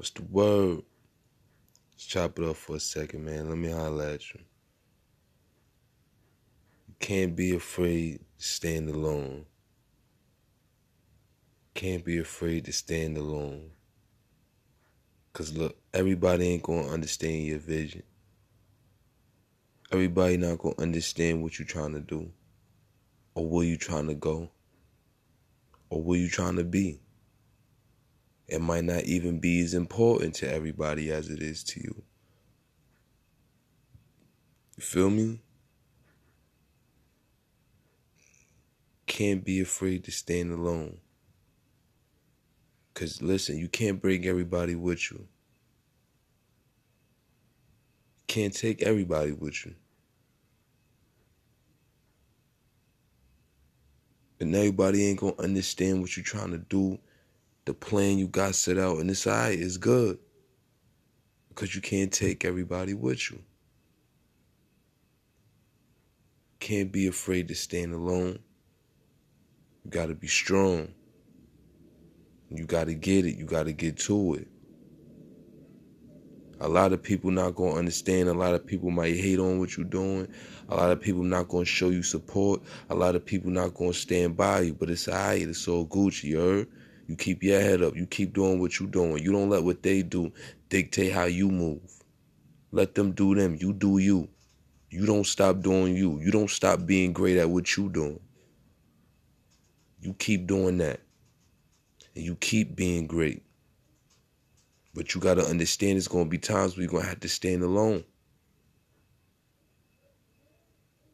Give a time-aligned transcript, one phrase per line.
[0.00, 0.80] What's the word?
[1.92, 3.50] Let's chop it up for a second, man.
[3.50, 4.40] Let me holler at you.
[6.88, 9.44] You can't be afraid to stand alone.
[11.74, 13.72] Can't be afraid to stand alone.
[15.34, 18.04] Cause look, everybody ain't gonna understand your vision.
[19.92, 22.32] Everybody not gonna understand what you're trying to do.
[23.34, 24.48] Or where you trying to go.
[25.90, 27.00] Or where you trying to be
[28.50, 32.02] it might not even be as important to everybody as it is to you.
[34.76, 35.40] You feel me?
[39.06, 40.98] Can't be afraid to stand alone.
[42.92, 45.26] Because listen, you can't bring everybody with you.
[48.26, 49.74] Can't take everybody with you.
[54.40, 56.98] And everybody ain't gonna understand what you're trying to do
[57.64, 60.18] the plan you got set out in this eye is good
[61.48, 63.42] because you can't take everybody with you.
[66.58, 68.38] Can't be afraid to stand alone.
[69.84, 70.88] You got to be strong.
[72.50, 73.36] You got to get it.
[73.36, 74.48] You got to get to it.
[76.62, 78.28] A lot of people not going to understand.
[78.28, 80.28] A lot of people might hate on what you're doing.
[80.68, 82.60] A lot of people not going to show you support.
[82.90, 84.74] A lot of people not going to stand by you.
[84.74, 85.40] But it's all right.
[85.40, 86.68] It's all Gucci, you heard?
[87.10, 87.96] You keep your head up.
[87.96, 89.20] You keep doing what you're doing.
[89.20, 90.30] You don't let what they do
[90.68, 91.80] dictate how you move.
[92.70, 93.56] Let them do them.
[93.58, 94.28] You do you.
[94.90, 96.20] You don't stop doing you.
[96.20, 98.20] You don't stop being great at what you doing.
[100.00, 101.00] You keep doing that.
[102.14, 103.42] And you keep being great.
[104.94, 107.18] But you got to understand it's going to be times where you're going to have
[107.18, 108.04] to stand alone.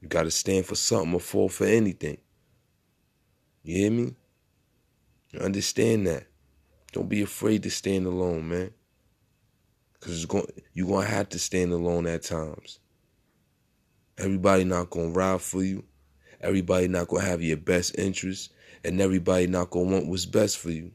[0.00, 2.18] You got to stand for something or fall for anything.
[3.62, 4.16] You hear me?
[5.40, 6.26] Understand that.
[6.92, 8.70] Don't be afraid to stand alone, man.
[10.00, 12.78] Cause it's going you're gonna have to stand alone at times.
[14.18, 15.84] Everybody not gonna ride for you.
[16.40, 18.52] Everybody not gonna have your best interest.
[18.84, 20.92] And everybody not gonna want what's best for you.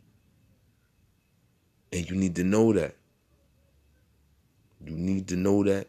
[1.91, 2.95] And you need to know that.
[4.85, 5.87] You need to know that.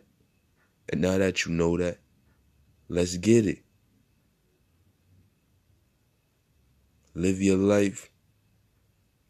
[0.88, 1.98] And now that you know that,
[2.88, 3.58] let's get it.
[7.14, 8.10] Live your life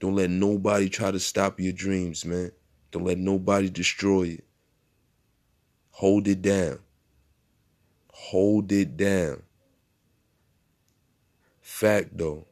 [0.00, 2.50] don't let nobody try to stop your dreams, man.
[2.91, 4.44] Don't let nobody destroy it.
[5.91, 6.78] Hold it down.
[8.10, 9.43] Hold it down.
[11.60, 12.47] Fact though,